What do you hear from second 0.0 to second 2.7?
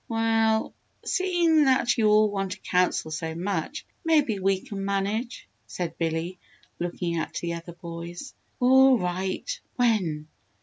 "We ll seeing that you all want a